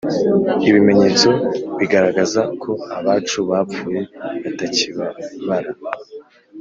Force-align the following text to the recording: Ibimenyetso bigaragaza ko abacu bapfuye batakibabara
Ibimenyetso 0.69 1.29
bigaragaza 1.77 2.41
ko 2.61 2.71
abacu 2.97 3.39
bapfuye 3.49 4.01
batakibabara 4.43 5.71